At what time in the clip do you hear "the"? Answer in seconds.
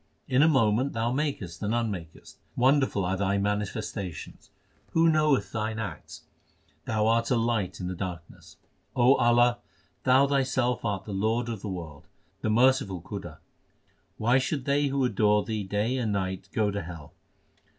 7.87-7.93, 11.05-11.13, 11.61-11.69, 12.41-12.49